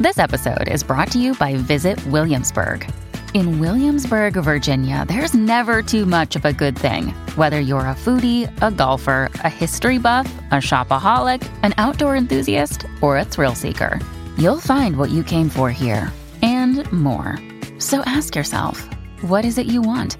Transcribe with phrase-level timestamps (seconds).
[0.00, 2.90] This episode is brought to you by Visit Williamsburg.
[3.34, 7.08] In Williamsburg, Virginia, there's never too much of a good thing.
[7.36, 13.18] Whether you're a foodie, a golfer, a history buff, a shopaholic, an outdoor enthusiast, or
[13.18, 14.00] a thrill seeker,
[14.38, 17.38] you'll find what you came for here and more.
[17.76, 18.82] So ask yourself,
[19.20, 20.16] what is it you want?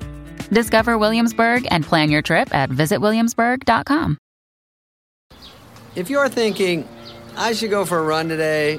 [0.52, 4.18] Discover Williamsburg and plan your trip at visitwilliamsburg.com.
[5.94, 6.86] If you're thinking,
[7.34, 8.78] I should go for a run today,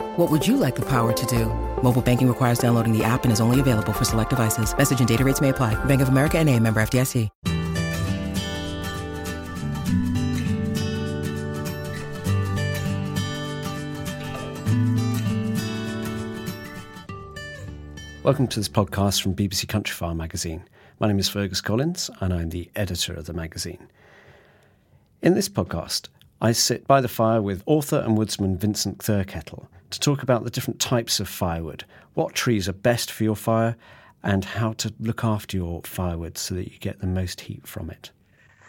[0.17, 1.45] What would you like the power to do?
[1.81, 4.77] Mobile banking requires downloading the app and is only available for select devices.
[4.77, 5.73] Message and data rates may apply.
[5.85, 7.29] Bank of America and a member FDIC.
[18.21, 20.65] Welcome to this podcast from BBC Countryfile magazine.
[20.99, 23.87] My name is Fergus Collins and I'm the editor of the magazine.
[25.21, 26.09] In this podcast,
[26.41, 30.49] I sit by the fire with author and woodsman Vincent Thurkettle to talk about the
[30.49, 33.75] different types of firewood, what trees are best for your fire,
[34.23, 37.89] and how to look after your firewood so that you get the most heat from
[37.89, 38.11] it.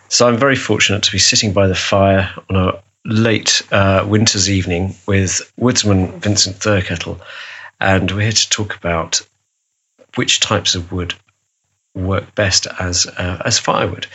[0.08, 4.50] So I'm very fortunate to be sitting by the fire on a late uh, winter's
[4.50, 7.20] evening with woodsman Vincent Thurkettle,
[7.80, 9.20] and we're here to talk about
[10.14, 11.14] which types of wood
[11.94, 14.06] work best as uh, as firewood.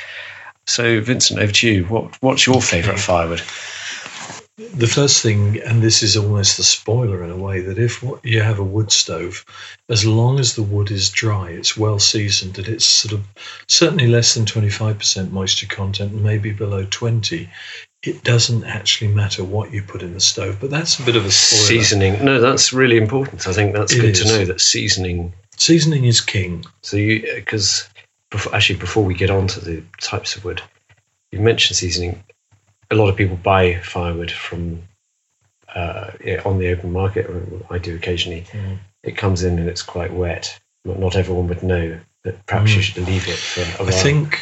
[0.66, 1.86] So, Vincent, over to you.
[1.86, 3.42] What what's your favourite firewood?
[4.58, 8.42] The first thing, and this is almost the spoiler in a way, that if you
[8.42, 9.46] have a wood stove,
[9.88, 13.28] as long as the wood is dry, it's well seasoned, and it's sort of
[13.68, 17.48] certainly less than 25% moisture content, maybe below 20,
[18.02, 20.58] it doesn't actually matter what you put in the stove.
[20.60, 21.68] But that's a bit of a spoiler.
[21.68, 22.26] Seasoning.
[22.26, 23.48] No, that's really important.
[23.48, 24.22] I think that's It good is.
[24.22, 25.34] to know that seasoning.
[25.56, 26.66] Seasoning is king.
[26.82, 27.88] So, you because
[28.32, 30.64] before, actually before we get on to the types of wood,
[31.32, 32.24] you mentioned seasoning.
[32.90, 34.84] A lot of people buy firewood from
[35.76, 36.12] uh,
[36.46, 37.30] on the open market,
[37.70, 38.46] I do occasionally.
[38.52, 38.80] Mm.
[39.04, 40.60] It comes in and it's quite wet.
[40.86, 42.84] Not, not everyone would know that perhaps you Mm.
[42.84, 43.90] should leave it for a while.
[43.90, 44.40] I think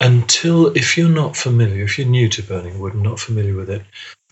[0.00, 3.70] until, if you're not familiar, if you're new to burning wood and not familiar with
[3.70, 3.82] it,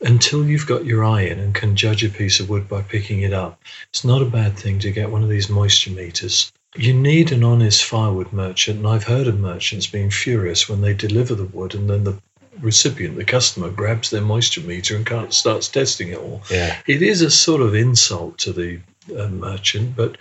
[0.02, 3.22] until you've got your eye in and can judge a piece of wood by picking
[3.22, 6.52] it up, it's not a bad thing to get one of these moisture meters.
[6.76, 10.92] You need an honest firewood merchant, and I've heard of merchants being furious when they
[10.92, 12.20] deliver the wood and then the
[12.64, 16.42] recipient, the customer, grabs their moisture meter and can't, starts testing it all.
[16.50, 16.78] yeah.
[16.86, 18.80] It is a sort of insult to the
[19.16, 20.16] uh, merchant, but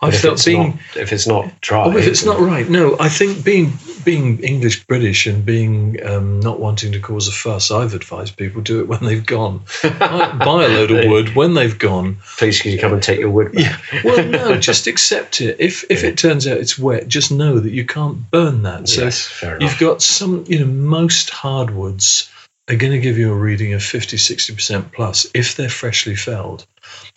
[0.00, 2.68] I But if felt being not, if it's not dry, Oh, if it's not right,
[2.68, 2.96] no.
[2.98, 3.72] I think being
[4.04, 8.60] being English British and being um, not wanting to cause a fuss, I've advised people
[8.60, 9.62] do it when they've gone.
[9.82, 12.18] buy, a load of wood when they've gone.
[12.36, 13.80] please can you come and take your wood back?
[13.92, 14.00] Yeah.
[14.04, 15.56] Well, no, just accept it.
[15.58, 18.88] If if it turns out it's wet, just know that you can't burn that.
[18.88, 19.70] So yes, fair enough.
[19.70, 22.30] you've got some, you know, most hardwoods
[22.68, 26.66] are going to give you a reading of 50, 60% plus if they're freshly felled.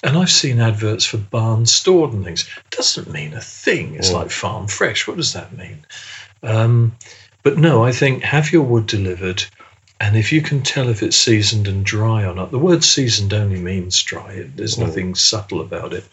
[0.03, 2.47] And I've seen adverts for barn stored and things.
[2.69, 3.95] Doesn't mean a thing.
[3.95, 4.13] It's Mm.
[4.15, 5.07] like farm fresh.
[5.07, 5.85] What does that mean?
[6.43, 6.95] Um,
[7.43, 9.43] but no, I think have your wood delivered.
[9.99, 13.33] And if you can tell if it's seasoned and dry or not, the word seasoned
[13.33, 14.45] only means dry.
[14.55, 14.87] There's Mm.
[14.87, 16.05] nothing subtle about it.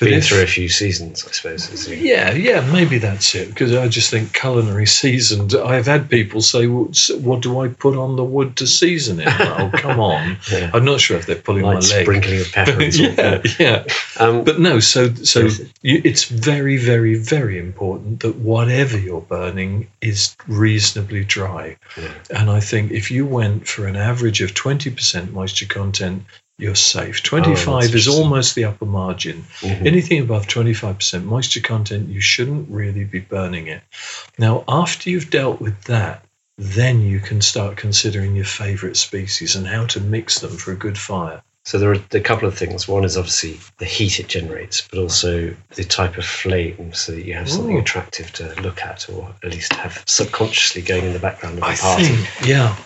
[0.00, 1.88] But been if- through a few seasons, I suppose.
[1.88, 3.48] Yeah, yeah, maybe that's it.
[3.50, 5.54] Because I just think culinary seasoned.
[5.54, 6.90] I've had people say, well,
[7.20, 10.38] "What do I put on the wood to season it?" oh, come on!
[10.50, 10.70] Yeah.
[10.72, 11.82] I'm not sure if they're pulling my leg.
[11.82, 13.84] sprinkling of pepper yeah, yeah.
[14.18, 15.48] Um, But no, so so
[15.82, 21.76] you, it's very, very, very important that whatever you're burning is reasonably dry.
[21.98, 22.08] Yeah.
[22.30, 26.24] And I think if you went for an average of 20% moisture content,
[26.58, 27.22] you're safe.
[27.22, 28.14] 25 is Oh, interesting.
[28.14, 29.44] almost the upper margin.
[29.60, 29.86] Mhm.
[29.86, 33.82] Anything above 25% moisture content, you shouldn't really be burning it.
[34.38, 36.24] Now, after you've dealt with that,
[36.58, 40.76] then you can start considering your favorite species and how to mix them for a
[40.76, 41.42] good fire.
[41.64, 42.88] So there are a couple of things.
[42.88, 47.24] One is obviously the heat it generates, but also the type of flame, so that
[47.24, 47.80] you have something Ooh.
[47.80, 51.68] attractive to look at, or at least have subconsciously going in the background of a
[51.68, 52.04] I party.
[52.06, 52.76] think, yeah.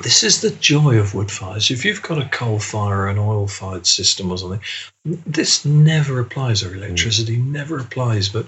[0.00, 1.70] This is the joy of wood fires.
[1.70, 4.60] If you've got a coal fire or an oil fired system or something,
[5.04, 7.52] this never applies, or electricity hmm.
[7.52, 8.28] never applies.
[8.28, 8.46] But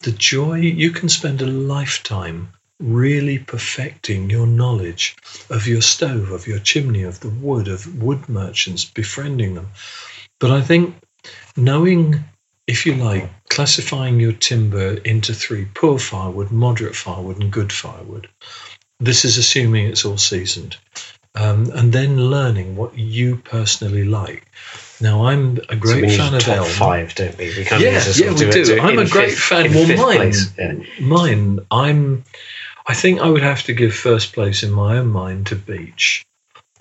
[0.00, 5.16] the joy, you can spend a lifetime really perfecting your knowledge
[5.50, 9.70] of your stove, of your chimney, of the wood, of wood merchants, befriending them.
[10.38, 10.94] But I think
[11.56, 12.22] knowing,
[12.66, 18.28] if you like, classifying your timber into three poor firewood, moderate firewood, and good firewood.
[19.00, 20.76] This is assuming it's all seasoned.
[21.36, 24.46] Um, and then learning what you personally like.
[25.00, 26.68] Now, I'm a So great need fan of top elm.
[26.70, 27.46] five, don't we?
[27.56, 28.80] We kind Yeah, of need to sort yeah, we do it do.
[28.80, 29.74] I'm a great fifth- fan.
[29.74, 30.74] Well, mine, yeah.
[31.00, 32.24] mine, I'm.
[32.86, 36.24] I think I would have to give first place in my own mind to beech.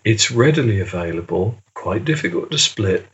[0.04, 3.08] It's readily available, quite difficult to split,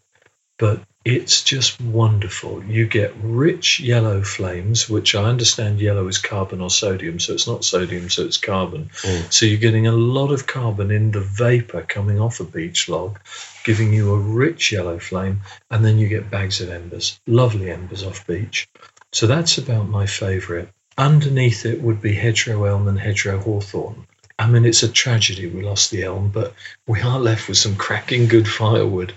[0.57, 0.81] but
[1.15, 2.63] it's just wonderful.
[2.63, 7.47] You get rich yellow flames, which I understand yellow is carbon or sodium, so it's
[7.47, 8.89] not sodium, so it's carbon.
[9.01, 9.33] Mm.
[9.33, 13.19] So you're getting a lot of carbon in the vapor coming off a beech log,
[13.63, 18.03] giving you a rich yellow flame, and then you get bags of embers, lovely embers
[18.03, 18.67] off beech.
[19.11, 20.69] So that's about my favourite.
[20.97, 24.05] Underneath it would be hedgerow elm and hedgerow hawthorn.
[24.39, 26.53] I mean, it's a tragedy we lost the elm, but
[26.87, 29.13] we are left with some cracking good firewood.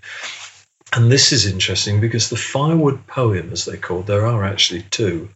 [0.94, 5.31] And this is interesting because the firewood poem, as they're called, there are actually two,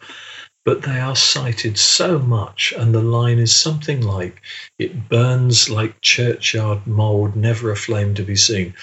[0.64, 4.42] but they are cited so much, and the line is something like,
[4.78, 8.74] It burns like churchyard mould, never a flame to be seen.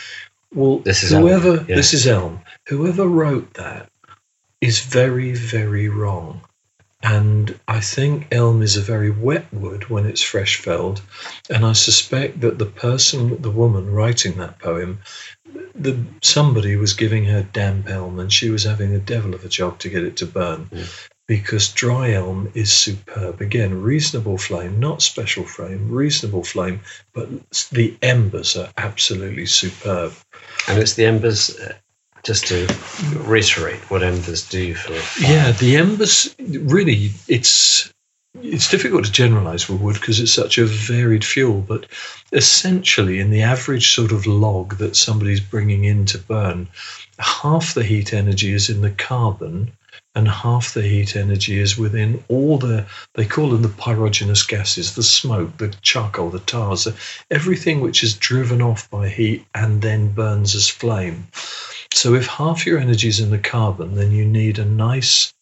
[0.53, 1.75] Well, This is elm, whoever, yeah.
[1.75, 2.41] this is elm.
[2.67, 3.89] Whoever wrote that
[4.61, 6.41] is very, very wrong.
[7.03, 11.01] And I think elm is a very wet wood when it's fresh felled.
[11.49, 14.99] And I suspect that the person, the woman writing that poem,
[15.75, 19.49] the, somebody was giving her damp elm and she was having a devil of a
[19.49, 20.69] job to get it to burn.
[20.71, 21.09] Mm.
[21.27, 23.41] Because dry elm is superb.
[23.41, 26.81] Again, reasonable flame, not special flame, reasonable flame,
[27.13, 27.29] but
[27.71, 30.13] the embers are absolutely superb.
[30.67, 31.57] And it's the embers,
[32.23, 32.67] just to
[33.17, 34.93] reiterate what embers do for.
[35.21, 37.91] Yeah, the embers really it's
[38.41, 41.85] it's difficult to generalize with wood because it's such a varied fuel, but
[42.31, 46.67] essentially in the average sort of log that somebody's bringing in to burn,
[47.19, 49.71] half the heat energy is in the carbon
[50.15, 54.95] and half the heat energy is within all the they call them the pyrogenous gases,
[54.95, 56.87] the smoke, the charcoal, the tars,
[57.29, 61.27] everything which is driven off by heat and then burns as flame.
[61.93, 65.33] So if half your energy is in the carbon, then you need a nice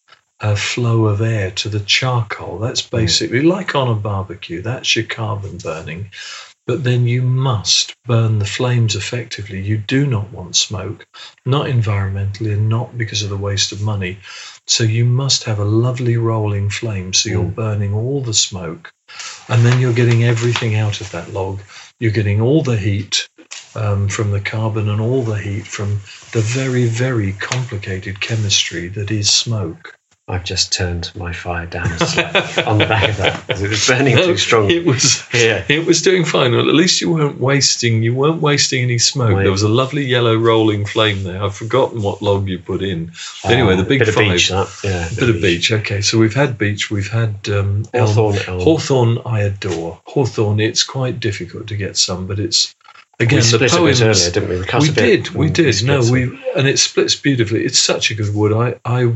[0.42, 2.59] uh, flow of air to the charcoal.
[2.59, 4.62] That's basically like on a barbecue.
[4.62, 6.12] That's your carbon burning.
[6.68, 9.62] But then you must burn the flames effectively.
[9.62, 11.07] You do not want smoke,
[11.45, 14.19] not environmentally and not because of the waste of money.
[14.68, 17.13] So you must have a lovely rolling flame.
[17.13, 18.94] So you're burning all the smoke
[19.47, 21.62] and then you're getting everything out of that log.
[22.00, 23.27] You're getting all the heat
[23.75, 25.99] um, from the carbon and all the heat from
[26.33, 29.95] the very, very complicated chemistry that is smoke.
[30.28, 34.16] I've just turned my fire down on the back of that because it was burning
[34.16, 34.69] too strong.
[34.71, 35.66] It was, Yeah.
[35.68, 36.52] it was doing fine.
[36.54, 38.02] Well, at least you weren't wasting.
[38.02, 39.35] You weren't wasting any smoke.
[39.42, 41.44] There was a lovely yellow rolling flame there.
[41.44, 43.11] I've forgotten what log you put in.
[43.44, 44.31] Anyway, the big bit of five.
[44.31, 45.69] beech, that, yeah, a bit of beech.
[45.71, 46.90] Okay, so we've had beech.
[46.90, 48.61] We've had um, Hawthorn, elm.
[48.61, 49.99] Hawthorn, I adore.
[50.06, 52.73] Hawthorn, it's quite difficult to get some, but it's
[53.21, 54.01] again we the split poems.
[54.01, 54.56] a bit earlier, didn't we?
[54.56, 55.73] We, we did, we did.
[55.75, 56.23] split No, we
[56.56, 57.63] and it splits beautifully.
[57.63, 58.54] It's such a good wood.
[58.54, 59.13] I, I,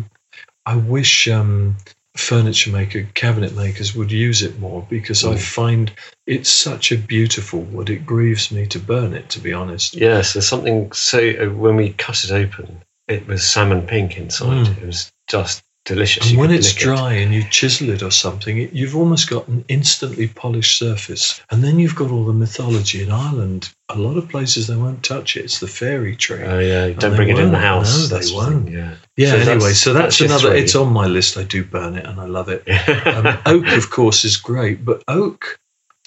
[0.66, 1.76] I wish um,
[2.16, 5.40] furniture maker, cabinet makers would use it more because I Mm.
[5.40, 5.92] find
[6.26, 7.90] it's such a beautiful wood.
[7.90, 9.96] It grieves me to burn it, to be honest.
[9.96, 10.92] Yes, there's something.
[10.94, 14.68] So uh, when we cut it open, it was salmon pink inside.
[14.68, 14.78] Mm.
[14.82, 16.30] It was just delicious.
[16.30, 16.84] And when it's lick it.
[16.84, 21.42] dry and you chisel it or something, it, you've almost got an instantly polished surface.
[21.52, 23.70] And then you've got all the mythology in Ireland.
[23.90, 25.46] A lot of places they won't touch it.
[25.46, 26.44] It's the fairy tree.
[26.44, 28.10] Oh yeah, don't bring it in the house.
[28.12, 28.66] No, they won't.
[28.66, 28.96] thing, Yeah.
[29.16, 29.30] yeah.
[29.32, 30.56] So anyway, that's- so that's, that's another.
[30.56, 31.38] It's on my list.
[31.38, 32.68] I do burn it, and I love it.
[33.08, 35.60] um, oak, of course, is great, but oak,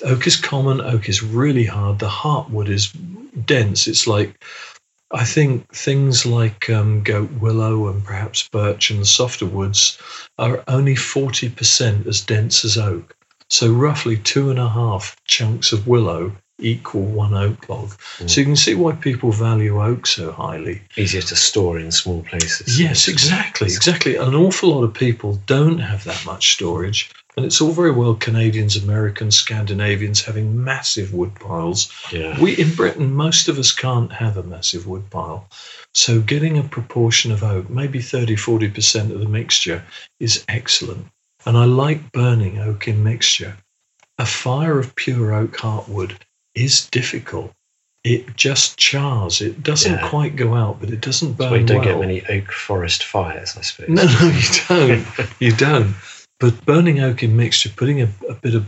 [0.04, 0.80] oak is common.
[0.80, 2.00] Oak is really hard.
[2.00, 2.92] The heartwood is
[3.46, 3.86] dense.
[3.86, 4.42] It's like,
[5.10, 9.98] I think things like um, goat willow and perhaps birch and the softer woods
[10.38, 13.16] are only forty percent as dense as oak.
[13.50, 17.92] So roughly two and a half chunks of willow equal one oak log.
[18.26, 20.82] So you can see why people value oak so highly.
[20.96, 22.80] Easier to store in small places.
[22.80, 24.16] Yes, exactly, exactly.
[24.16, 28.16] An awful lot of people don't have that much storage, and it's all very well
[28.16, 31.88] Canadians, Americans, Scandinavians having massive wood piles.
[32.12, 32.38] Yeah.
[32.40, 35.48] We in Britain, most of us can't have a massive wood pile.
[35.94, 39.84] So getting a proportion of oak, maybe 30, 40% of the mixture,
[40.18, 41.06] is excellent.
[41.46, 43.56] And I like burning oak in mixture.
[44.18, 46.16] A fire of pure oak heartwood
[46.56, 47.52] is difficult.
[48.02, 49.40] It just chars.
[49.40, 50.08] It doesn't Yeah.
[50.08, 51.86] quite go out, but it doesn't burn why you don't well.
[51.86, 53.88] get many oak forest fires, I suppose.
[53.90, 55.06] No, no, you don't.
[55.38, 55.94] you don't.
[56.40, 58.66] But burning oak in mixture, putting a, a bit of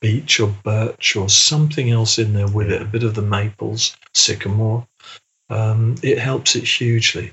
[0.00, 3.96] beech or birch or something else in there with it, a bit of the maples,
[4.14, 4.86] sycamore,
[5.50, 7.32] um, it helps it hugely.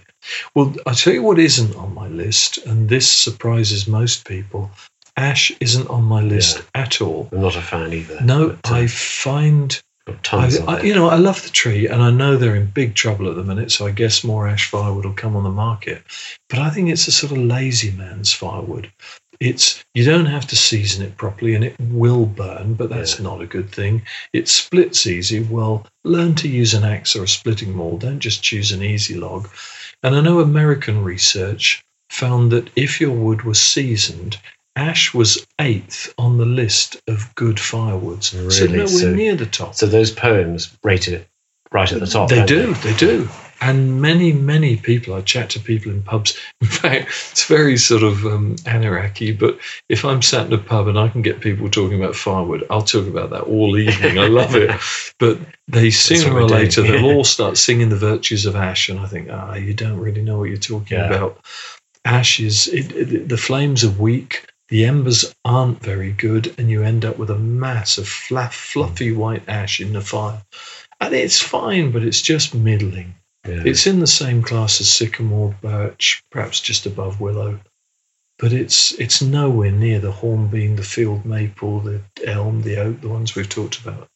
[0.56, 4.72] Well, I'll tell you what isn't on my list, and this surprises most people.
[5.16, 6.82] Ash isn't on my list Yeah.
[6.82, 7.30] at all.
[7.32, 8.20] I'm not a fan either.
[8.22, 9.82] No, but, uh, I find
[10.32, 13.30] I, I, you know, I love the tree, and I know they're in big trouble
[13.30, 13.72] at the minute.
[13.72, 16.02] So I guess more ash firewood will come on the market.
[16.50, 18.90] But I think it's a sort of lazy man's firewood.
[19.40, 23.24] It's you don't have to season it properly, and it will burn, but that's Yeah.
[23.24, 24.02] not a good thing.
[24.34, 25.42] It splits easy.
[25.42, 27.98] Well, learn to use an axe or a splitting maul.
[27.98, 29.50] Don't just choose an easy log.
[30.04, 34.38] And I know American research found that if your wood was seasoned,
[34.76, 38.26] ash was eighth on the list of good firewoods.
[38.30, 38.78] So Really?
[38.78, 39.76] nowhere So- near the top.
[39.76, 41.28] So those poems rated it
[41.72, 42.30] right at the top.
[42.30, 43.28] They do, they do.
[43.60, 46.38] And many, many people, I chat to people in pubs.
[46.62, 49.60] In fact, it's very sort of um, anarchy, but
[49.90, 52.82] if I'm sat in a pub and I can get people talking about firewood, I'll
[52.84, 54.20] talk about that all evening.
[54.20, 54.72] I love it.
[55.20, 58.90] But they sooner or later, they'll all start singing the virtues of ash.
[58.90, 61.08] And I think, ah, you don't really know what you're talking Yeah.
[61.08, 61.40] about.
[62.06, 64.46] Ash is, it, it, the flames are weak.
[64.70, 69.12] The embers aren't very good, and you end up with a mass of flat, fluffy
[69.12, 70.44] white ash in the fire.
[71.00, 73.16] And it's fine, but it's just middling.
[73.48, 73.64] Yeah.
[73.66, 77.60] It's in the same class as sycamore, birch, perhaps just above willow,
[78.40, 83.10] but it's it's nowhere near the hornbeam, the field maple, the elm, the oak, the
[83.10, 84.08] ones we've talked about.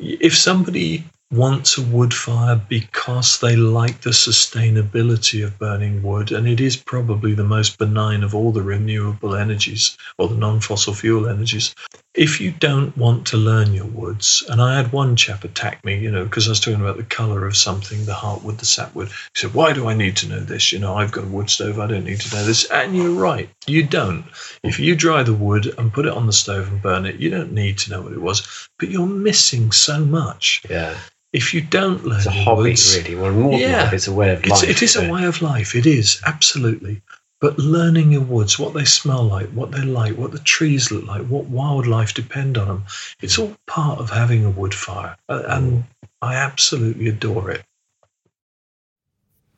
[0.00, 6.46] If somebody wants a wood fire because they like the sustainability of burning wood, and
[6.46, 11.28] it is probably the most benign of all the renewable energies or the non-fossil fuel
[11.28, 11.74] energies,
[12.14, 15.98] if you don't want to learn your woods, and I had one chap attack me,
[15.98, 19.08] you know, because I was talking about the colour of something, the heartwood, the sapwood.
[19.08, 20.72] He said, Why do I need to know this?
[20.72, 22.64] You know, I've got a wood stove, I don't need to know this.
[22.70, 24.24] And you're right, you don't.
[24.62, 27.30] If you dry the wood and put it on the stove and burn it, you
[27.30, 30.62] don't need to know what it was, but you're missing so much.
[30.70, 30.96] yeah.
[31.32, 33.16] If you don't learn It's a hobby, woods, really.
[33.16, 33.90] Well, more than Yeah.
[33.92, 34.62] it's a way of life.
[34.62, 35.74] it is a so- way of life.
[35.74, 37.02] It is absolutely.
[37.40, 41.04] But learning your woods, what they smell like, what they like, what the trees look
[41.04, 42.84] like, what wildlife depend on them,
[43.20, 45.84] it's all part of having a wood fire, Uh, and
[46.22, 47.64] I absolutely adore it.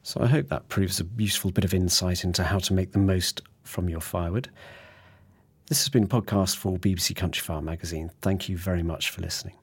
[0.02, 2.98] So I hope that proves a useful bit of insight into how to make the
[2.98, 4.48] most from your firewood.
[5.68, 8.10] This has been a podcast for BBC Countryfile magazine.
[8.20, 9.56] Thank you very much for listening.